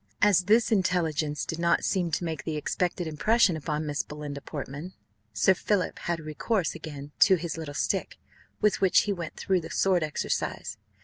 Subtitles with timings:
[0.19, 4.93] As this intelligence did not seem to make the expected impression upon Miss Belinda Portman,
[5.31, 8.17] Sir Philip had recourse again to his little stick,
[8.61, 10.77] with which he went through the sword exercise.